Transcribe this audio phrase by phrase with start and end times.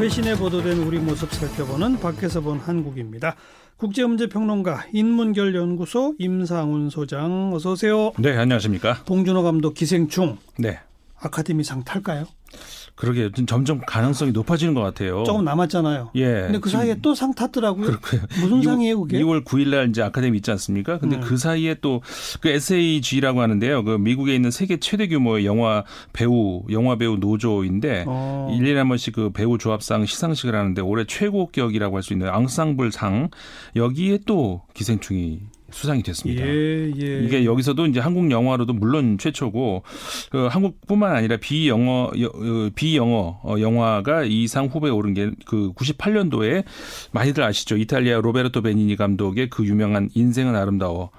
[0.00, 3.34] 외신에 보도된 우리 모습 살펴보는 밖에서 본 한국입니다.
[3.78, 8.12] 국제문제평론가 인문결연구소 임상훈 소장 어서 오세요.
[8.16, 9.02] 네, 안녕하십니까.
[9.06, 10.38] 봉준호 감독 기생충.
[10.56, 10.78] 네.
[11.18, 12.26] 아카데미상 탈까요?
[12.98, 15.22] 그러게 점점 가능성이 높아지는 것 같아요.
[15.24, 16.10] 조금 남았잖아요.
[16.16, 16.24] 예.
[16.42, 17.86] 근데 그 사이에 또 상 탔더라고요.
[17.86, 18.20] 그렇고요.
[18.40, 19.20] 무슨 상이에요, 그게?
[19.20, 20.98] 2월 9일 날 이제 아카데미 있지 않습니까?
[20.98, 21.20] 근데 음.
[21.20, 22.00] 그 사이에 또
[22.40, 23.84] 그 SAG라고 하는데요.
[23.84, 28.48] 그 미국에 있는 세계 최대 규모의 영화 배우, 영화 배우 노조인데 어.
[28.52, 33.28] 1년에 한 번씩 그 배우 조합상 시상식을 하는데 올해 최고격이라고 할 수 있는 앙상블 상
[33.76, 35.40] 여기에 또 기생충이
[35.70, 36.46] 수상이 됐습니다.
[36.46, 37.22] 예, 예.
[37.24, 39.82] 이게 여기서도 이제 한국 영화로도 물론 최초고
[40.30, 46.64] 그 한국뿐만 아니라 비영어 여- 어, 비영어 어, 영화가 이상 후보에 오른 게 그 98년도에
[47.12, 51.10] 많이들 아시죠 이탈리아 로베르토 베니니 감독의 그 유명한 인생은 아름다워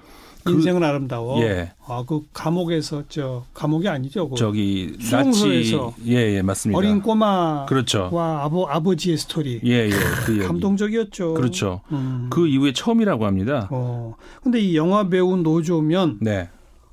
[0.50, 1.40] 그- 인생은 아름다워.
[1.42, 1.72] 예.
[1.86, 4.28] 아, 그 감옥에서 저 감옥이 아니죠.
[4.28, 9.60] 그 저기 나치 수용소에서 예예 맞습니다 어린 꼬마와 그렇죠 아버 아버지의 스토리.
[9.64, 9.90] 예 예
[10.26, 11.34] 그 얘기 감동적이었죠.
[11.34, 12.28] 그렇죠 음.
[12.30, 14.14] 그 이후에 처음이라고 합니다 어.
[14.42, 16.48] 근데 이 영화 배우 노조면 네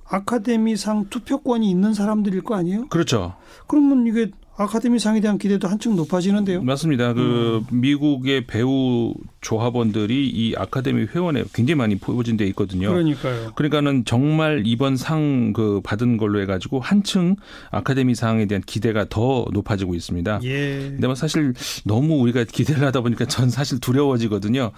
[0.10, 2.88] 아카데미상 투표권이 있는 사람들일 거 아니에요?
[2.88, 3.36] 그렇죠
[3.68, 6.62] 그러면 이게 아카데미상에 대한 기대도 한층 높아지는데요.
[6.64, 7.14] 맞습니다.
[7.14, 7.80] 그 음.
[7.82, 12.90] 미국의 배우 조합원들이 이 아카데미 회원에 굉장히 많이 포진돼 있거든요.
[12.90, 13.52] 그러니까요.
[13.56, 17.36] 그러니까는 정말 이번 상 그 받은 걸로 해가지고 한층
[17.72, 20.42] 아카데미 상에 대한 기대가 더 높아지고 있습니다.
[20.44, 20.80] 예.
[20.90, 21.54] 근데 뭐 사실
[21.86, 24.72] 너무 우리가 기대를 하다 보니까 전 사실 두려워지거든요.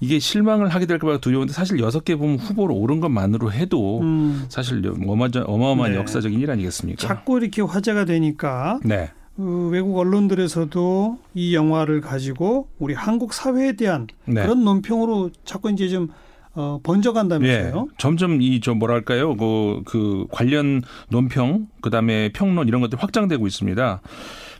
[0.00, 4.82] 이게 실망을 하게 될까봐 두려운데 사실 여섯 개 보면 후보로 오른 것만으로 해도 음, 사실
[5.06, 5.98] 어마, 어마어마한 네.
[5.98, 7.06] 역사적인 일 아니겠습니까?
[7.06, 9.10] 자꾸 이렇게 화제가 되니까 네.
[9.38, 14.42] 그 외국 언론들에서도 이 영화를 가지고 우리 한국 사회에 대한 네.
[14.42, 16.08] 그런 논평으로 자꾸 이제 좀
[16.54, 17.86] 어, 번져간다면서요.
[17.88, 23.46] 예, 점점 이 저 뭐랄까요, 그, 그 관련 논평, 그 다음에 평론 이런 것들이 확장되고
[23.46, 24.00] 있습니다.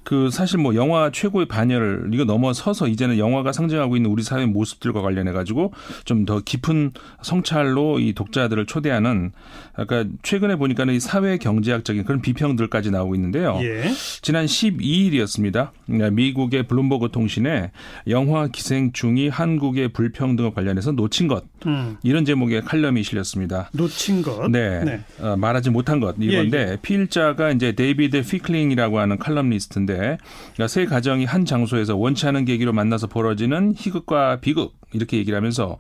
[0.09, 5.03] 그 사실 뭐 영화 최고의 반열을 이거 넘어서서 이제는 영화가 상징하고 있는 우리 사회 모습들과
[5.03, 6.93] 관련해 가지고 좀 더 깊은
[7.23, 9.33] 성찰로 이 독자들을 초대하는
[9.75, 13.59] 아까 최근에 보니까는 이 사회 경제학적인 그런 비평들까지 나오고 있는데요.
[13.63, 13.85] 예.
[14.21, 15.71] 지난 12일이었습니다.
[16.13, 17.71] 미국의 블룸버그 통신에
[18.09, 23.71] 영화 기생충이 한국의 불평등과 관련해서 놓친 것 음, 이런 제목의 칼럼이 실렸습니다.
[23.73, 24.51] 놓친 것.
[24.51, 25.01] 네, 네.
[25.21, 31.45] 어, 말하지 못한 것 이건데 필자가 이제 데이비드 피클링이라고 하는 칼럼니스트인데 그러니까 세 가정이 한
[31.45, 35.77] 장소에서 원치 않은 계기로 만나서 벌어지는 희극과 비극 이렇게 얘기를 하면서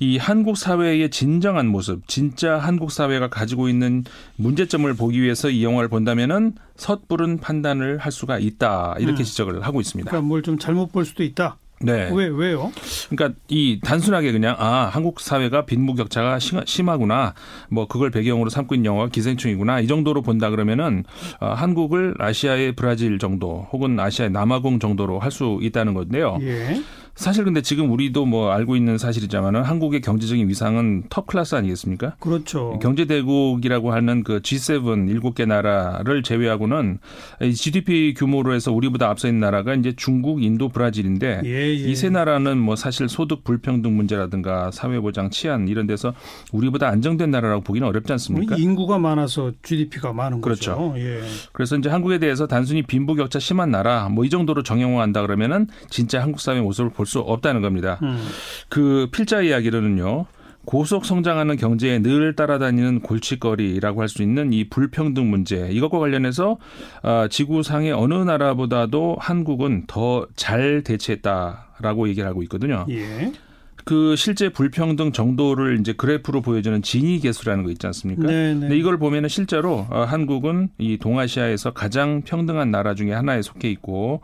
[0.00, 4.04] 이 한국 사회의 진정한 모습, 진짜 한국 사회가 가지고 있는
[4.36, 9.24] 문제점을 보기 위해서 이 영화를 본다면은 섣부른 판단을 할 수가 있다 이렇게 음.
[9.24, 10.08] 지적을 하고 있습니다.
[10.08, 11.58] 그러니까 뭘 좀 잘못 볼 수도 있다.
[11.80, 12.10] 네.
[12.12, 12.72] 왜 왜요?
[13.08, 17.34] 그러니까 이 단순하게 그냥 아 한국 사회가 빈부격차가 심- 심하구나
[17.70, 21.04] 뭐 그걸 배경으로 삼고 있는 영화가 기생충이구나 이 정도로 본다 그러면은
[21.40, 26.38] 어, 한국을 아시아의 브라질 정도 혹은 아시아의 남아공 정도로 할 수 있다는 건데요.
[26.40, 26.80] 예.
[27.18, 32.14] 사실 근데 지금 우리도 뭐 알고 있는 사실이지만은 한국의 경제적인 위상은 톱 클래스 아니겠습니까?
[32.20, 32.78] 그렇죠.
[32.80, 37.00] 경제 대국이라고 하는 그 G7 일곱 개 나라를 제외하고는
[37.42, 41.74] 이 GDP 규모로 해서 우리보다 앞서 있는 나라가 이제 중국, 인도, 브라질인데 예, 예.
[41.74, 46.14] 이세 나라는 뭐 사실 소득 불평등 문제라든가 사회 보장 치안 이런 데서
[46.52, 48.54] 우리보다 안정된 나라라고 보기는 어렵지 않습니까?
[48.54, 50.76] 뭐 인구가 많아서 GDP가 많은 그렇죠.
[50.76, 50.94] 거죠.
[51.00, 51.22] 예.
[51.52, 56.40] 그래서 이제 한국에 대해서 단순히 빈부격차 심한 나라 뭐 이 정도로 정형화한다 그러면은 진짜 한국
[56.40, 57.98] 사회 모습을 볼수 없다는 겁니다.
[58.02, 58.18] 음.
[58.68, 60.26] 그 필자 이야기로는요.
[60.66, 66.58] 고속 성장하는 경제에 늘 따라다니는 골칫거리라고 할 수 있는 이 불평등 문제 이것과 관련해서
[67.02, 72.84] 아, 지구상의 어느 나라보다도 한국은 더 잘 대처했다라고 얘기를 하고 있거든요.
[72.90, 73.32] 예.
[73.84, 78.26] 그 실제 불평등 정도를 이제 그래프로 보여주는 진위 계수라는 거 있지 않습니까?
[78.26, 78.60] 네, 네.
[78.60, 84.20] 근데 이걸 보면은 실제로 어, 한국은 이 동아시아에서 가장 평등한 나라 중에 하나에 속해 있고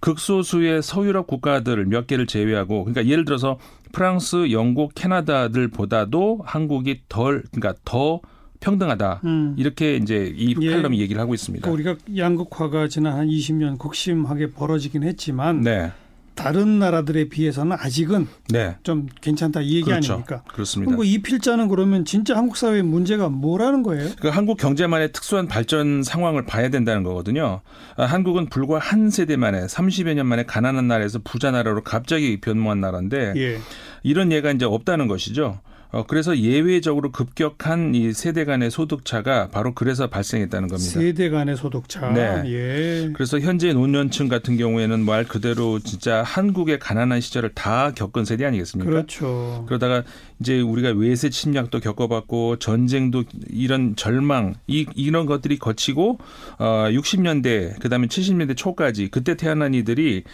[0.00, 3.58] 극소수의 서유럽 국가들 몇 개를 제외하고 그러니까 예를 들어서
[3.92, 8.20] 프랑스, 영국, 캐나다들보다도 한국이 덜 그러니까 더
[8.60, 9.22] 평등하다.
[9.24, 9.54] 음.
[9.58, 10.70] 이렇게 이제 이 예.
[10.70, 11.68] 칼럼이 얘기를 하고 있습니다.
[11.70, 15.92] 그러니까 우리가 양극화가 지난 한 20년 극심하게 벌어지긴 했지만 네.
[16.42, 18.76] 다른 나라들에 비해서는 아직은 네.
[18.82, 20.14] 좀 괜찮다 이 얘기 그렇죠.
[20.14, 20.42] 아닙니까?
[20.48, 20.90] 그렇습니다.
[20.90, 24.08] 그럼 이 필자는 그러면 진짜 한국 사회의 문제가 뭐라는 거예요?
[24.20, 27.60] 그 한국 경제만의 특수한 발전 상황을 봐야 된다는 거거든요.
[27.96, 32.80] 아, 한국은 불과 한 세대 만에 30여 년 만에 가난한 나라에서 부자 나라로 갑자기 변모한
[32.80, 33.58] 나라인데 예.
[34.02, 35.60] 이런 예가 이제 없다는 것이죠.
[35.92, 40.90] 어, 그래서 예외적으로 급격한 이 세대 간의 소득 차가 바로 그래서 발생했다는 겁니다.
[40.90, 42.12] 세대 간의 소득차.
[42.12, 42.42] 네.
[42.46, 43.10] 예.
[43.12, 48.88] 그래서 현재 노년층 같은 경우에는 말 그대로 진짜 한국의 가난한 시절을 다 겪은 세대 아니겠습니까?
[48.88, 49.64] 그렇죠.
[49.66, 50.04] 그러다가
[50.40, 56.18] 이제 우리가 외세 침략도 겪어봤고 전쟁도 이런 절망 이 이런 것들이 거치고
[56.58, 60.24] 어 60년대 그다음에 70년대 초까지 그때 태어난 이들이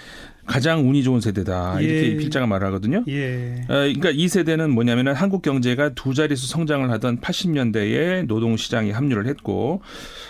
[0.46, 2.16] 가장 운이 좋은 세대다 이렇게 예.
[2.16, 3.04] 필자가 말하거든요.
[3.08, 3.62] 예.
[3.64, 9.26] 어, 그러니까 이 세대는 뭐냐면은 한국 경제가 두 자릿수 성장을 하던 80년대에 노동 시장에 합류를
[9.26, 9.82] 했고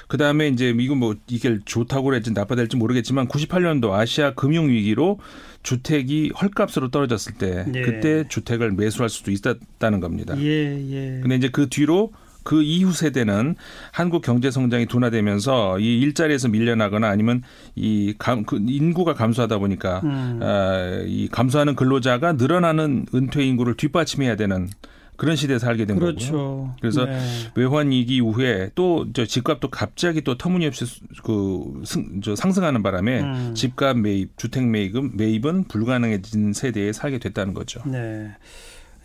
[0.08, 5.18] 그 다음에 이제 이거 뭐 이게 좋다고 그랬지 나빠될지 모르겠지만 98년도 아시아 금융 위기로
[5.62, 7.82] 주택이 헐값으로 떨어졌을 때 예.
[7.82, 10.34] 그때 주택을 매수할 수도 있었다는 겁니다.
[10.38, 11.20] 예, 예.
[11.20, 12.12] 근데 이제 그 뒤로
[12.46, 13.56] 그 이후 세대는
[13.90, 17.42] 한국 경제 성장이 둔화되면서 이 일자리에서 밀려나거나 아니면
[17.74, 20.38] 이 감, 그 인구가 감소하다 보니까 음.
[20.42, 24.68] 아, 이 감소하는 근로자가 늘어나는 은퇴 인구를 뒷받침해야 되는
[25.16, 26.14] 그런 시대에 살게 된 거고요.
[26.14, 26.74] 그렇죠.
[26.78, 27.18] 그래서 네.
[27.56, 33.20] 외환 위기 이후에 또 저 집값도 갑자기 또 터무니없이 수- 그 승, 저 상승하는 바람에
[33.22, 33.54] 음.
[33.54, 37.80] 집값 매입, 주택 매입은 매입은 불가능해진 세대에 살게 됐다는 거죠.
[37.86, 38.28] 네.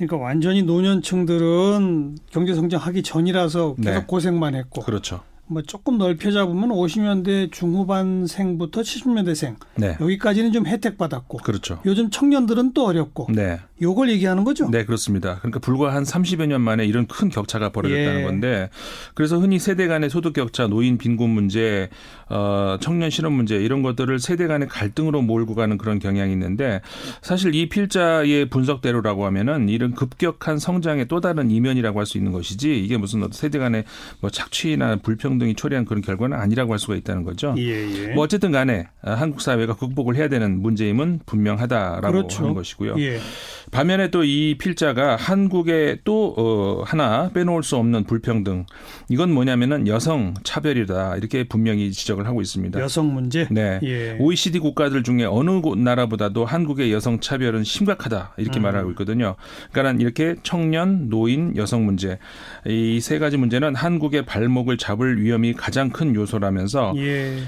[0.07, 4.03] 그러니까 완전히 노년층들은 경제 성장하기 전이라서 계속 네.
[4.07, 5.21] 고생만 했고 그렇죠.
[5.45, 9.97] 뭐 조금 넓혀 잡으면 50년대 중후반생부터 70년대생 네.
[9.99, 11.79] 여기까지는 좀 혜택 받았고 그렇죠.
[11.85, 13.59] 요즘 청년들은 또 어렵고 네.
[13.81, 14.69] 요걸 얘기하는 거죠.
[14.69, 15.39] 네, 그렇습니다.
[15.39, 18.23] 그러니까 불과 한 30여 년 만에 이런 큰 격차가 벌어졌다는 예.
[18.23, 18.69] 건데
[19.15, 21.89] 그래서 흔히 세대 간의 소득 격차, 노인 빈곤 문제,
[22.29, 26.81] 어, 청년 실업 문제 이런 것들을 세대 간의 갈등으로 몰고 가는 그런 경향이 있는데
[27.21, 32.79] 사실 이 필자의 분석대로라고 하면은 이런 급격한 성장의 또 다른 이면이라고 할 수 있는 것이지
[32.83, 33.85] 이게 무슨 세대 간의
[34.19, 37.55] 뭐 착취나 불평등이 초래한 그런 결과는 아니라고 할 수가 있다는 거죠.
[37.57, 38.07] 예, 예.
[38.13, 42.43] 뭐 어쨌든 간에 한국 사회가 극복을 해야 되는 문제임은 분명하다라고 그렇죠.
[42.43, 42.95] 하는 것이고요.
[43.71, 43.77] 예.
[43.77, 48.65] 반면에 또 이 필자가 한국에 또 어, 하나 빼놓을 수 없는 불평등
[49.09, 52.79] 이건 뭐냐면은 여성 차별이다 이렇게 분명히 지적을 하고 있습니다.
[52.79, 53.47] 여성 문제.
[53.51, 53.79] 네.
[53.83, 54.17] 예.
[54.19, 58.63] OECD 국가들 중에 어느 곳 나라보다도 한국의 여성 차별은 심각하다 이렇게 음.
[58.63, 59.35] 말하고 있거든요.
[59.71, 62.17] 그러니까 이렇게 청년, 노인, 여성 문제
[62.65, 67.39] 이 세 가지 문제는 한국의 발목을 잡을 위험이 가장 큰 요소라면서 예.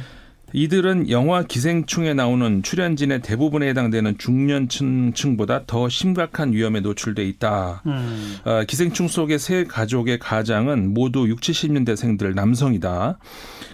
[0.53, 7.81] 이들은 영화 기생충에 나오는 출연진의 대부분에 해당되는 중년층보다 더 심각한 위험에 노출돼 있다.
[7.88, 8.35] 음.
[8.45, 13.17] 어, 기생충 속의 세 가족의 가장은 모두 6, 70년대생들 남성이다.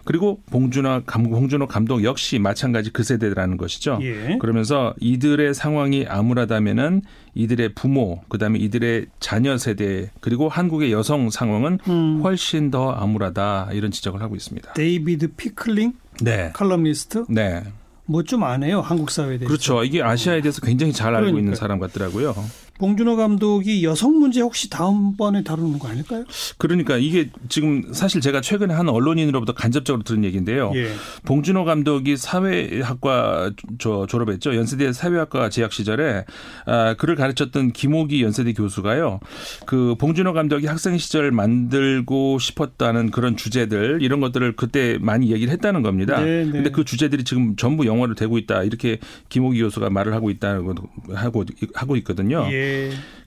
[0.05, 3.99] 그리고 봉준호, 감, 봉준호 감독 역시 마찬가지 그 세대라는 것이죠.
[4.01, 4.37] 예.
[4.39, 7.01] 그러면서 이들의 상황이 암울하다면은
[7.35, 12.21] 이들의 부모, 그다음에 이들의 자녀 세대, 그리고 한국의 여성 상황은 음.
[12.23, 14.73] 훨씬 더 암울하다 이런 지적을 하고 있습니다.
[14.73, 15.93] 데이비드 피클링
[16.23, 16.51] 네.
[16.53, 17.63] 칼럼니스트 네.
[18.05, 19.45] 뭐 좀 아네요 한국 사회에 대해서.
[19.47, 19.83] 그렇죠.
[19.83, 21.55] 이게 아시아에 대해서 굉장히 잘 알고 있는 그러니까요.
[21.55, 22.33] 사람 같더라고요.
[22.79, 26.23] 봉준호 감독이 여성 문제 혹시 다음번에 다루는 거 아닐까요?
[26.57, 30.71] 그러니까 이게 지금 사실 제가 최근에 한 언론인으로부터 간접적으로 들은 얘기인데요.
[30.75, 30.89] 예.
[31.25, 34.55] 봉준호 감독이 사회학과 저 졸업했죠.
[34.55, 36.23] 연세대 사회학과 재학 시절에
[36.65, 39.19] 아, 그를 가르쳤던 김호기 연세대 교수가요.
[39.65, 45.81] 그 봉준호 감독이 학생 시절 만들고 싶었다는 그런 주제들 이런 것들을 그때 많이 얘기를 했다는
[45.81, 46.21] 겁니다.
[46.21, 46.51] 네, 네.
[46.51, 48.63] 근데 그 주제들이 지금 전부 영화로 되고 있다.
[48.63, 50.75] 이렇게 김호기 교수가 말을 하고 있다는 거
[51.13, 51.43] 하고
[51.73, 52.47] 하고 있거든요.
[52.51, 52.68] 예.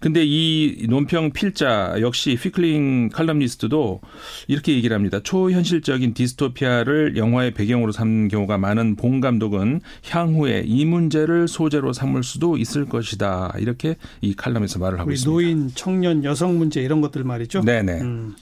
[0.02, 4.00] 근데 이 논평 필자 역시 피클링 칼럼니스트도
[4.48, 5.20] 이렇게 얘기를 합니다.
[5.22, 12.56] 초현실적인 디스토피아를 영화의 배경으로 삼는 경우가 많은 봉 감독은 향후에 이 문제를 소재로 삼을 수도
[12.56, 13.54] 있을 것이다.
[13.58, 15.30] 이렇게 이 칼럼에서 말을 하고 있습니다.
[15.30, 17.62] 노인, 청년, 여성 문제 이런 것들 말이죠.
[17.62, 18.00] 네네.
[18.00, 18.34] 음.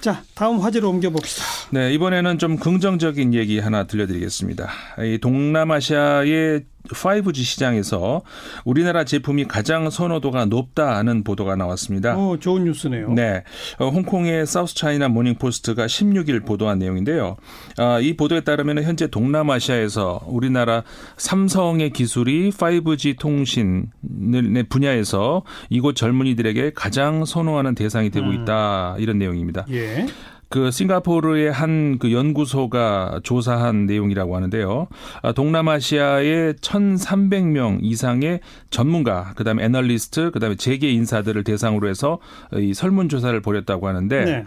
[0.00, 1.44] 자, 다음 화제로 옮겨 봅시다.
[1.70, 4.68] 네, 이번에는 좀 긍정적인 얘기 하나 들려드리겠습니다.
[5.04, 8.22] 이 동남아시아의 5G 시장에서
[8.64, 12.16] 우리나라 제품이 가장 선호도가 높다는 보도가 나왔습니다.
[12.16, 13.12] 어, 좋은 뉴스네요.
[13.12, 13.42] 네.
[13.78, 17.36] 어, 홍콩의 사우스 차이나 모닝포스트가 16일 보도한 내용인데요.
[17.78, 20.82] 아, 이 보도에 따르면 현재 동남아시아에서 우리나라
[21.16, 28.42] 삼성의 기술이 5G 통신의 분야에서 이곳 젊은이들에게 가장 선호하는 대상이 되고 음.
[28.42, 28.96] 있다.
[28.98, 29.66] 이런 내용입니다.
[29.70, 30.06] 예.
[30.48, 34.88] 그 싱가포르의 한 그 연구소가 조사한 내용이라고 하는데요.
[35.22, 42.18] 아, 동남아시아의 1,300명 이상의 전문가, 그다음에 애널리스트, 그다음에 재계 인사들을 대상으로 해서
[42.54, 44.44] 이 설문 조사를 벌였다고 하는데 네.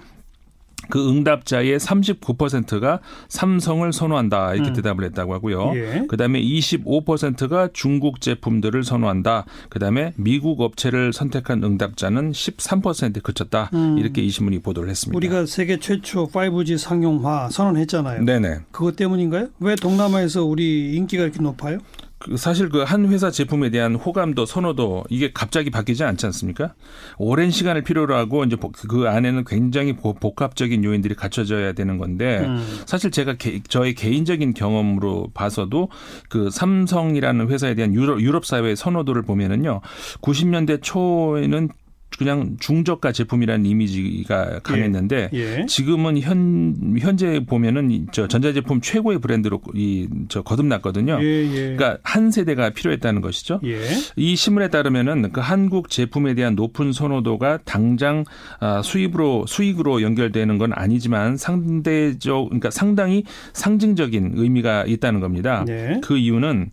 [0.90, 4.74] 그 응답자의 39%가 삼성을 선호한다 이렇게 음.
[4.74, 5.72] 대답을 했다고 하고요.
[5.76, 6.06] 예.
[6.08, 9.46] 그다음에 25%가 중국 제품들을 선호한다.
[9.70, 13.70] 그다음에 미국 업체를 선택한 응답자는 13%에 그쳤다.
[13.74, 13.98] 음.
[13.98, 15.16] 이렇게 이 신문이 보도를 했습니다.
[15.16, 18.24] 우리가 세계 최초 5G 상용화 선언했잖아요.
[18.24, 18.60] 네네.
[18.72, 19.50] 그것 때문인가요?
[19.60, 21.80] 왜 동남아에서 우리 인기가 이렇게 높아요?
[22.20, 26.74] 그 사실 그 한 회사 제품에 대한 호감도 선호도 이게 갑자기 바뀌지 않지 않습니까?
[27.18, 32.40] 오랜 시간을 필요로 하고 이제 복- 그 안에는 굉장히 보- 복합적인 요인들이 갖춰져야 되는 건데
[32.46, 32.66] 음.
[32.86, 35.90] 사실 제가 개- 저의 개인적인 경험으로 봐서도
[36.28, 39.82] 그 삼성이라는 회사에 대한 유럽, 유럽 사회의 선호도를 보면은요
[40.22, 41.70] 90년대 초에는
[42.18, 45.66] 그냥 중저가 제품이라는 이미지가 강했는데 예.
[45.68, 51.20] 지금은 현 현재 보면은 저 전자제품 최고의 브랜드로 이 저 거듭났거든요.
[51.22, 51.76] 예, 예.
[51.76, 53.60] 그러니까 한 세대가 필요했다는 것이죠.
[53.66, 53.80] 예.
[54.16, 58.24] 이 신문에 따르면은 그 한국 제품에 대한 높은 선호도가 당장
[58.60, 63.24] 아, 수입으로 수익으로 연결되는 건 아니지만 상대적 그러니까 상당히
[63.54, 65.64] 상징적인 의미가 있다는 겁니다.
[65.66, 66.00] 네.
[66.04, 66.72] 그 이유는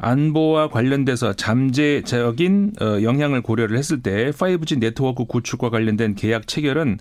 [0.00, 6.98] 안보와 관련돼서 잠재적인 어, 영향을 고려를 했을 때 5G 네트워크 구축과 관련된 계약 체결은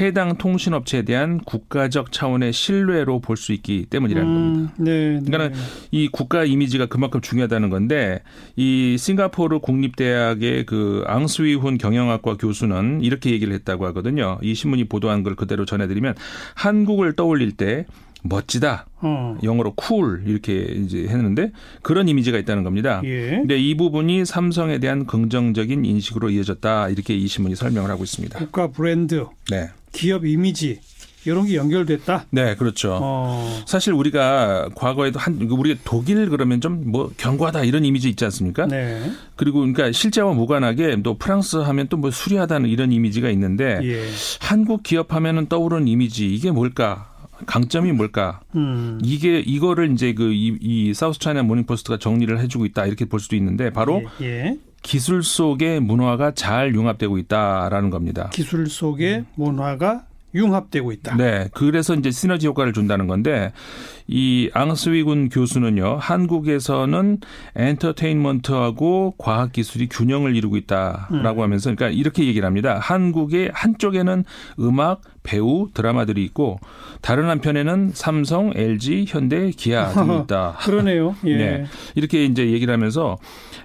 [0.00, 4.72] 해당 통신업체에 대한 국가적 차원의 신뢰로 볼 수 있기 때문이라는 겁니다.
[4.78, 5.20] 음, 네.
[5.20, 5.20] 네.
[5.30, 5.58] 그러니까
[5.90, 8.22] 이 국가 이미지가 그만큼 중요하다는 건데
[8.56, 14.38] 이 싱가포르 국립대학의 그 앙스위훈 경영학과 교수는 이렇게 얘기를 했다고 하거든요.
[14.42, 16.14] 이 신문이 보도한 걸 그대로 전해드리면
[16.54, 17.86] 한국을 떠올릴 때
[18.24, 18.86] 멋지다.
[19.02, 19.36] 어.
[19.42, 21.52] 영어로 cool 이렇게 이제 했는데
[21.82, 23.00] 그런 이미지가 있다는 겁니다.
[23.04, 23.30] 예.
[23.30, 26.88] 근데 이 부분이 삼성에 대한 긍정적인 인식으로 이어졌다.
[26.88, 28.38] 이렇게 이 신문이 설명을 하고 있습니다.
[28.38, 29.68] 국가 브랜드, 네.
[29.92, 30.80] 기업 이미지
[31.26, 32.26] 이런 게 연결됐다.
[32.30, 32.98] 네, 그렇죠.
[33.00, 33.62] 어.
[33.66, 38.66] 사실 우리가 과거에도 한 우리가 독일 그러면 좀 뭐 견고하다 이런 이미지 있지 않습니까?
[38.66, 39.10] 네.
[39.36, 44.06] 그리고 그러니까 실제와 무관하게 또 프랑스 하면 또 뭐 수려하다는 이런 이미지가 있는데 예.
[44.40, 47.10] 한국 기업 하면은 떠오르는 이미지 이게 뭘까?
[47.46, 48.40] 강점이 뭘까?
[48.54, 48.98] 음.
[49.02, 53.36] 이게 이거를 이제 그이 이 South China Morning Post가 정리를 해주고 있다 이렇게 볼 수도
[53.36, 54.26] 있는데 바로 예.
[54.26, 54.58] 예.
[54.82, 58.30] 기술 속에 문화가 잘 융합되고 있다라는 겁니다.
[58.32, 61.16] 기술 속에 문화가 융합되고 있다.
[61.16, 63.52] 네, 그래서 이제 시너지 효과를 준다는 건데
[64.06, 67.18] 이 앙스위군 교수는요 한국에서는
[67.54, 72.78] 엔터테인먼트하고 과학 기술이 균형을 이루고 있다라고 하면서 그러니까 이렇게 얘기를 합니다.
[72.80, 74.24] 한국의 한쪽에는
[74.60, 76.60] 음악, 배우, 드라마들이 있고
[77.00, 80.58] 다른 한편에는 삼성, LG, 현대, 기아 등이 있다.
[80.60, 81.16] 그러네요.
[81.26, 81.36] 예.
[81.36, 81.64] 네.
[81.96, 83.16] 이렇게 이제 얘기를 하면서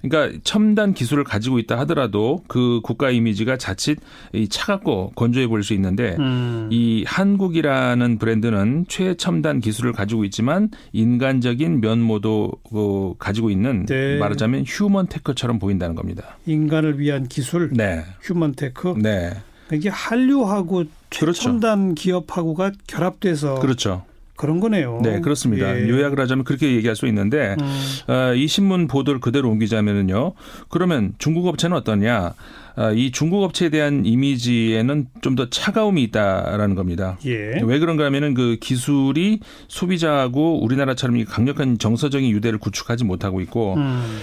[0.01, 3.99] 그러니까 첨단 기술을 가지고 있다 하더라도 그 국가 이미지가 자칫
[4.33, 6.69] 이 차갑고 건조해 보일 수 있는데 음.
[6.71, 14.17] 이 한국이라는 브랜드는 최첨단 기술을 가지고 있지만 인간적인 면모도 어, 가지고 있는 네.
[14.17, 16.37] 말하자면 휴먼 테크처럼 보인다는 겁니다.
[16.45, 18.05] 인간을 위한 기술, 네.
[18.21, 18.95] human tech.
[18.97, 19.31] 네.
[19.73, 21.33] 이게 한류하고 그렇죠.
[21.33, 24.03] 최첨단 기업하고가 결합돼서 그렇죠.
[24.35, 25.01] 그런 거네요.
[25.03, 25.77] 네, 그렇습니다.
[25.77, 25.89] 예.
[25.89, 28.13] 요약을 하자면 그렇게 얘기할 수 있는데 음.
[28.13, 30.31] 어, 이 신문 보도를 그대로 옮기자면은요.
[30.69, 32.35] 그러면 중국 업체는 어떠냐?
[32.77, 37.17] 아, 이 중국 업체에 대한 이미지에는 좀 더 차가움이 있다라는 겁니다.
[37.25, 37.59] 예.
[37.61, 44.19] 왜 그런가 하면은 그 기술이 소비자하고 우리나라처럼 이 강력한 정서적인 유대를 구축하지 못하고 있고 음.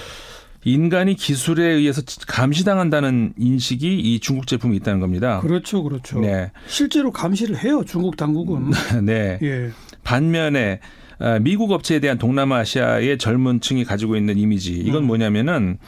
[0.66, 5.38] 인간이 기술에 의해서 감시당한다는 인식이 이 중국 제품이 있다는 겁니다.
[5.40, 6.18] 그렇죠, 그렇죠.
[6.18, 6.50] 네.
[6.66, 8.72] 실제로 감시를 해요, 중국 당국은.
[9.06, 9.38] 네.
[9.42, 9.70] 예.
[10.02, 10.80] 반면에
[11.20, 15.06] 아, 미국 업체에 대한 동남아시아의 젊은 층이 가지고 있는 이미지 이건 음.
[15.06, 15.78] 뭐냐면은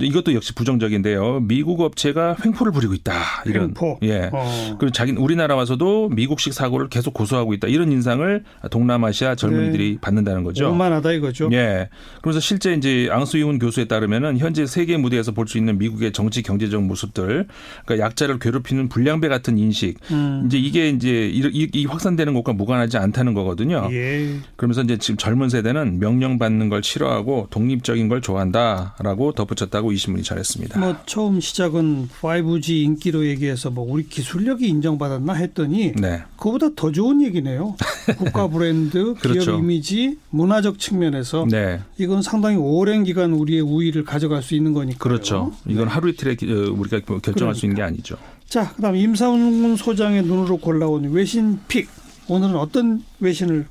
[0.00, 1.40] 이것도 역시 부정적인데요.
[1.40, 3.14] 미국 업체가 횡포를 부리고 있다.
[3.46, 3.98] 이런 횡포.
[4.02, 4.30] 예.
[4.32, 4.76] 어.
[4.78, 7.68] 그리고 자기 우리나라 와서도 미국식 사고를 계속 고수하고 있다.
[7.68, 10.70] 이런 인상을 동남아시아 젊은이들이 받는다는 거죠.
[10.70, 11.48] 오만하다 이거죠.
[11.52, 11.88] 예.
[12.22, 16.82] 그래서 실제 이제 앙수이훈 교수에 따르면은 현재 세계 무대에서 볼 수 있는 미국의 정치 경제적
[16.82, 17.46] 모습들,
[17.84, 20.42] 그러니까 약자를 괴롭히는 불량배 같은 인식, 음.
[20.46, 23.88] 이제 이게 이제 이, 이- 이 확산되는 것과 무관하지 않다는 거거든요.
[23.92, 24.34] 예.
[24.56, 30.22] 그러면서 이제 지금 젊은 세대는 명령받는 걸 싫어하고 독립적인 걸 좋아한다라고 덧붙였다 고 이 신문이
[30.24, 30.78] 잘했습니다.
[30.80, 36.22] 뭐 처음 시작은 5G 인기로 얘기해서 뭐 우리 기술력이 인정받았나 했더니 네.
[36.36, 37.76] 그보다 더 좋은 얘기네요.
[38.18, 39.40] 국가 브랜드, 그렇죠.
[39.52, 41.80] 기업 이미지, 문화적 측면에서 네.
[41.98, 44.98] 이건 상당히 오랜 기간 우리의 우위를 가져갈 수 있는 거니까요.
[44.98, 45.52] 그렇죠.
[45.66, 48.16] 이건 하루 이틀에 기- 어, 우리가 결정할 수 있는 게 아니죠.
[48.48, 51.88] 자, 그다음 임상훈 소장의 눈으로 골라온 외신 픽.
[52.28, 53.66] 오늘은 어떤 외신을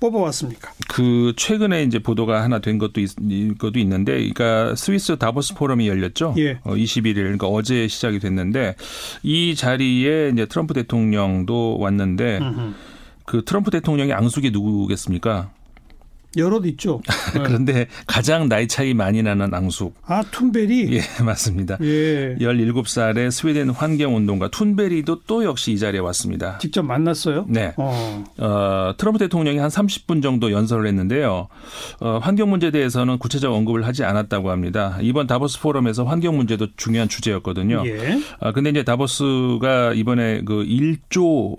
[0.00, 0.72] 뽑아왔습니까?
[0.88, 3.10] 그 최근에 이제 보도가 하나 된 것도 있,
[3.58, 6.34] 것도 있는데, 그러니까 스위스 다보스 포럼이 열렸죠.
[6.38, 6.58] 예.
[6.64, 8.76] 어, 21일, 그러니까 어제 시작이 됐는데
[9.22, 12.74] 이 자리에 이제 트럼프 대통령도 왔는데 음흠.
[13.24, 15.50] 그 트럼프 대통령의 앙숙이 누구겠습니까?
[16.36, 17.00] 여럿 있죠.
[17.34, 17.40] 네.
[17.44, 19.94] 그런데 가장 나이 차이 많이 나는 앙숙.
[20.04, 20.94] 아, 툰베리.
[20.94, 21.78] 예, 맞습니다.
[21.80, 22.36] 예.
[22.38, 26.58] 17살의 스웨덴 환경운동가 툰베리도 또 역시 이 자리에 왔습니다.
[26.58, 27.46] 직접 만났어요?
[27.48, 27.72] 네.
[27.76, 28.24] 어.
[28.38, 31.48] 어, 트럼프 대통령이 한 30분 정도 연설을 했는데요.
[32.00, 34.98] 어, 환경 문제에 대해서는 구체적 언급을 하지 않았다고 합니다.
[35.00, 37.82] 이번 다보스 포럼에서 환경 문제도 중요한 주제였거든요.
[37.86, 38.20] 예.
[38.40, 41.56] 아, 근데 이제 다보스가 이번에 그 1조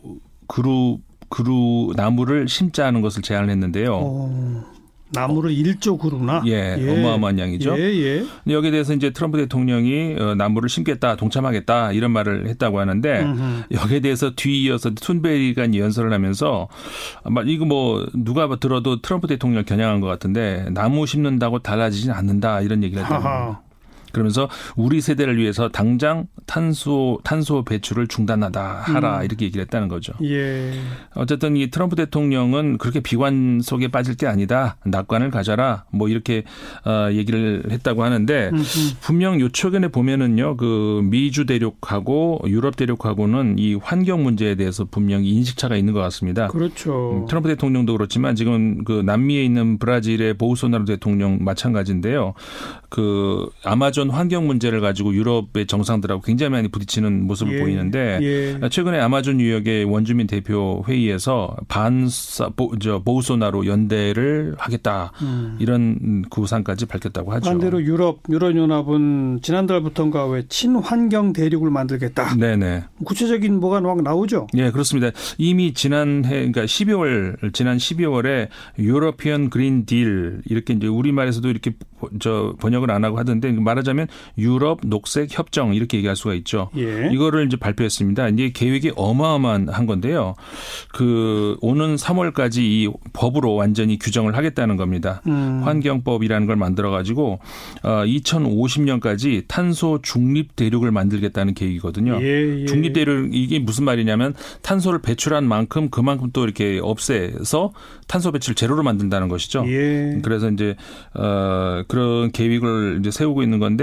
[0.47, 3.99] 그루 그루 나무를 심자 하는 것을 제안을 했는데요.
[4.01, 4.79] 어.
[5.11, 6.43] 나무를 일조 그루나.
[6.45, 7.75] 예, 어마어마한 양이죠.
[7.79, 8.25] 예, 예.
[8.47, 13.63] 여기에 대해서 이제 트럼프 대통령이 어, 나무를 심겠다, 동참하겠다 이런 말을 했다고 하는데 음흠.
[13.71, 16.67] 여기에 대해서 뒤이어서 툰베리가 연설을 하면서
[17.23, 22.83] 아마 이거 뭐 누가 들어도 트럼프 대통령 겨냥한 것 같은데 나무 심는다고 달라지진 않는다 이런
[22.83, 23.61] 얘기를 했다고 합니다.
[24.11, 29.25] 그러면서 우리 세대를 위해서 당장 탄소 탄소 배출을 중단하다 하라 음.
[29.25, 30.13] 이렇게 얘기를 했다는 거죠.
[30.23, 30.73] 예.
[31.15, 34.77] 어쨌든 이 트럼프 대통령은 그렇게 비관 속에 빠질 게 아니다.
[34.85, 35.85] 낙관을 가져라.
[35.91, 36.43] 뭐 이렇게
[36.85, 38.95] 어 얘기를 했다고 하는데 음흠.
[39.01, 40.57] 분명 요 최근에 보면은요.
[40.57, 46.47] 그 미주 대륙하고 유럽 대륙하고는 이 환경 문제에 대해서 분명히 인식차가 있는 것 같습니다.
[46.47, 47.11] 그렇죠.
[47.11, 52.33] 음, 트럼프 대통령도 그렇지만 지금 그 남미에 있는 브라질의 보우소나루 대통령 마찬가지인데요.
[52.89, 57.59] 그 아마존 환경 문제를 가지고 유럽의 정상들하고 굉장히 많이 부딪히는 모습을 예.
[57.59, 58.69] 보이는데 예.
[58.69, 65.57] 최근에 아마존 유역의 원주민 대표 회의에서 반사 보, 저 보우소나루 연대를 하겠다 음.
[65.59, 67.49] 이런 구상까지 밝혔다고 하죠.
[67.49, 72.35] 반대로 유럽 유럽 연합은 지난달부터인가 왜 친환경 대륙을 만들겠다.
[72.35, 72.83] 네네.
[73.03, 74.47] 구체적인 뭐가 막 나오죠.
[74.55, 75.09] 예, 그렇습니다.
[75.37, 82.09] 이미 지난해, 그러니까 12월, 지난 12월에 유러피언 그린 딜, 이렇게 이제 우리 말에서도 이렇게 보-
[82.19, 86.69] 저 번역을 안 하고 하던데 말하자 면 유럽 녹색 협정 이렇게 얘기할 수가 있죠.
[86.77, 87.09] 예.
[87.11, 88.29] 이거를 이제 발표했습니다.
[88.29, 90.35] 이제 계획이 어마어마한 건데요.
[90.93, 95.21] 그 오는 3월까지 이 법으로 완전히 규정을 하겠다는 겁니다.
[95.27, 95.61] 음.
[95.63, 97.39] 환경법이라는 걸 만들어 가지고
[97.83, 102.19] 어 2050년까지 탄소 중립 대륙을 만들겠다는 계획이거든요.
[102.21, 102.65] 예, 예.
[102.65, 107.73] 중립 대륙 이게 무슨 말이냐면 탄소를 배출한 만큼 그만큼 또 이렇게 없애서
[108.07, 109.65] 탄소 배출 제로로 만든다는 것이죠.
[109.67, 110.19] 예.
[110.23, 110.75] 그래서 이제
[111.13, 113.78] 어 그런 계획을 이제 세우고 있는 건데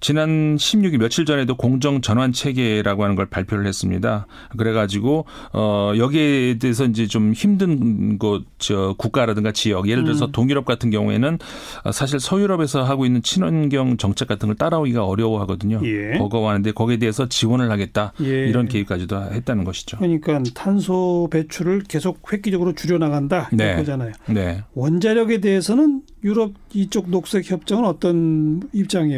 [0.00, 4.26] 지난 16일 며칠 전에도 공정 전환 체계라고 하는 걸 발표를 했습니다.
[4.56, 10.32] 그래 가지고 어 여기에 대해서 이제 좀 힘든 곳저 국가라든가 지역 예를 들어서 음.
[10.32, 11.38] 동유럽 같은 경우에는
[11.84, 15.80] 어, 사실 서유럽에서 하고 있는 친환경 정책 같은 걸 따라오기가 어려워하거든요.
[15.84, 16.18] 예.
[16.18, 18.12] 버거워하는데 거기에 대해서 지원을 하겠다.
[18.22, 18.48] 예.
[18.48, 19.98] 이런 계획까지도 했다는 것이죠.
[19.98, 23.72] 그러니까 탄소 배출을 계속 획기적으로 줄여 나간다 네.
[23.74, 24.12] 이거잖아요.
[24.28, 24.62] 네.
[24.74, 29.13] 원자력에 대해서는 유럽 이쪽 녹색 협정은 어떤 입장이에요?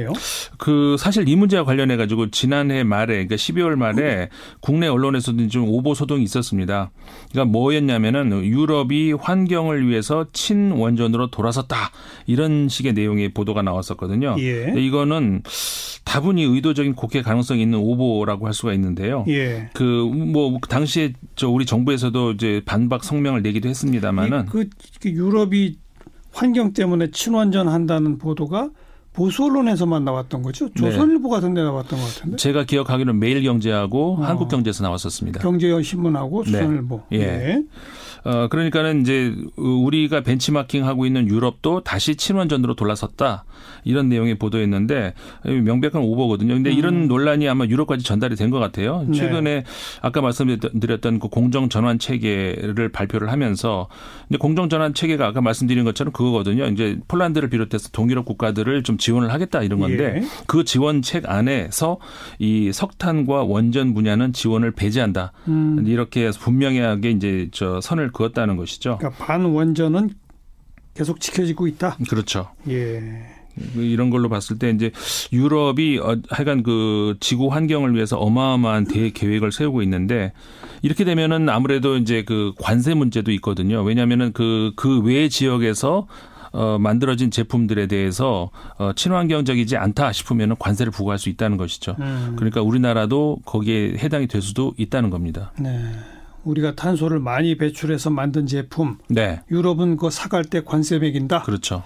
[0.59, 4.29] 그 사실 이 문제와 관련해 가지고 지난해 말에 그러니까 12월 말에
[4.61, 6.91] 국내 언론에서도 좀 오보 소동이 있었습니다.
[7.31, 11.91] 그러니까 뭐였냐면은 유럽이 환경을 위해서 친원전으로 돌아섰다
[12.27, 14.37] 이런 식의 내용의 보도가 나왔었거든요.
[14.39, 14.75] 예.
[14.77, 15.43] 이거는
[16.05, 19.25] 다분히 의도적인 곡해 가능성이 있는 오보라고 할 수가 있는데요.
[19.29, 19.71] 예.
[19.75, 24.69] 그뭐 당시에 저 우리 정부에서도 이제 반박 성명을 내기도 했습니다마는 그,
[25.01, 25.77] 그 유럽이
[26.33, 28.71] 환경 때문에 친환전 한다는 보도가
[29.17, 30.67] 보수 언론에서만 나왔던 거죠.
[30.67, 30.73] 네.
[30.77, 32.37] 조선일보 같은 데 나왔던 것 같은데.
[32.37, 34.23] 제가 기억하기로는 매일경제하고 어.
[34.23, 35.41] 한국경제에서 나왔었습니다.
[35.41, 36.51] 경제신문하고 네.
[36.53, 37.01] 조선일보.
[37.15, 37.63] 예.
[38.27, 43.45] 어, 그러니까는 이제 우리가 벤치마킹 하고 있는 유럽도 다시 친원전으로 돌아섰다.
[43.85, 46.55] 이런 내용의 보도였는데 명백한 오버거든요.
[46.55, 46.77] 근데 음.
[46.79, 49.05] 이런 논란이 아마 유럽까지 전달이 된 것 같아요.
[49.09, 49.19] 네.
[49.19, 49.65] 최근에
[50.03, 53.89] 아까 말씀드렸던 그 공정 전환 체계를 발표를 하면서
[54.29, 56.67] 이제 공정 전환 체계가 아까 말씀드린 것처럼 그거거든요.
[56.67, 60.23] 이제 폴란드를 비롯해서 동유럽 국가들을 좀 지원을 하겠다 이런 건데 예.
[60.47, 61.99] 그 지원책 안에서
[62.39, 65.33] 이 석탄과 원전 분야는 지원을 배제한다.
[65.49, 65.85] 음.
[65.87, 68.97] 이렇게 분명하게 이제 저 선을 그었다는 것이죠.
[68.99, 70.11] 그러니까 반원전은
[70.95, 71.99] 계속 지켜지고 있다.
[72.09, 72.49] 그렇죠.
[72.69, 73.03] 예.
[73.75, 74.91] 이런 걸로 봤을 때 이제
[75.33, 80.33] 유럽이 어, 하여간 그 지구 환경을 위해서 어마어마한 대 계획을 세우고 있는데
[80.83, 83.83] 이렇게 되면은 아무래도 이제 그 관세 문제도 있거든요.
[83.83, 86.07] 왜냐하면은 그 그 외 지역에서
[86.53, 91.97] 어, 만들어진 제품들에 대해서 어, 친환경적이지 않다 싶으면 관세를 부과할 수 있다는 것이죠.
[91.99, 92.33] 음.
[92.37, 95.53] 그러니까 우리나라도 거기에 해당이 될 수도 있다는 겁니다.
[95.59, 95.71] 네.
[96.47, 101.43] 우리가 탄소를 많이 배출해서 만든 제품 네, 유럽은 그거 사갈 때 관세 매긴다.
[101.43, 101.83] 그렇죠.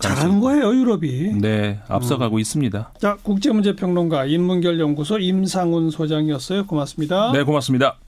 [0.00, 1.34] 잘하는 거예요, 유럽이.
[1.40, 2.92] 네, 앞서가고 있습니다.
[2.98, 6.66] 자, 국제문제평론가 인문결연구소 임상훈 소장이었어요.
[6.66, 7.32] 고맙습니다.
[7.32, 7.98] 네, 고맙습니다.